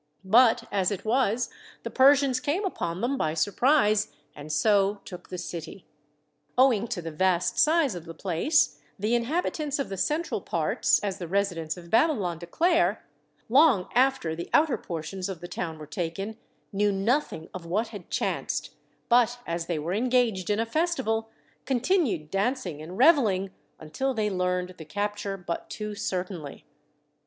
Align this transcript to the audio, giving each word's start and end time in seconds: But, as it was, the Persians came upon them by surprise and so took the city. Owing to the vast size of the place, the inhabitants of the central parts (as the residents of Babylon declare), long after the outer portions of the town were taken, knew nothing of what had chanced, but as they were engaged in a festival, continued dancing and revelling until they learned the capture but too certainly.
But, 0.25 0.63
as 0.71 0.89
it 0.89 1.05
was, 1.05 1.47
the 1.83 1.91
Persians 1.91 2.39
came 2.39 2.65
upon 2.65 3.01
them 3.01 3.19
by 3.19 3.35
surprise 3.35 4.11
and 4.35 4.51
so 4.51 4.99
took 5.05 5.29
the 5.29 5.37
city. 5.37 5.85
Owing 6.57 6.87
to 6.87 7.03
the 7.03 7.11
vast 7.11 7.59
size 7.59 7.93
of 7.93 8.05
the 8.05 8.15
place, 8.15 8.79
the 8.97 9.13
inhabitants 9.13 9.77
of 9.77 9.89
the 9.89 9.97
central 9.97 10.41
parts 10.41 10.97
(as 11.03 11.19
the 11.19 11.27
residents 11.27 11.77
of 11.77 11.91
Babylon 11.91 12.39
declare), 12.39 13.05
long 13.47 13.89
after 13.93 14.35
the 14.35 14.49
outer 14.55 14.75
portions 14.75 15.29
of 15.29 15.39
the 15.39 15.47
town 15.47 15.77
were 15.77 15.85
taken, 15.85 16.35
knew 16.73 16.91
nothing 16.91 17.47
of 17.53 17.67
what 17.67 17.89
had 17.89 18.09
chanced, 18.09 18.71
but 19.07 19.37
as 19.45 19.67
they 19.67 19.77
were 19.77 19.93
engaged 19.93 20.49
in 20.49 20.59
a 20.59 20.65
festival, 20.65 21.29
continued 21.65 22.31
dancing 22.31 22.81
and 22.81 22.97
revelling 22.97 23.51
until 23.79 24.15
they 24.15 24.31
learned 24.31 24.73
the 24.79 24.83
capture 24.85 25.37
but 25.37 25.69
too 25.69 25.93
certainly. 25.93 26.65